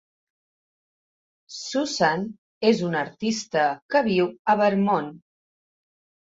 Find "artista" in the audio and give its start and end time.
3.09-3.67